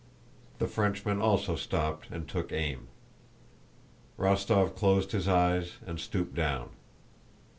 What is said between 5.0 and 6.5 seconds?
his eyes and stooped